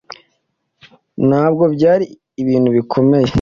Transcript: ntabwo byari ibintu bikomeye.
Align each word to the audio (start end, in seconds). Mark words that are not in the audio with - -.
ntabwo 1.27 1.63
byari 1.75 2.05
ibintu 2.41 2.69
bikomeye. 2.77 3.29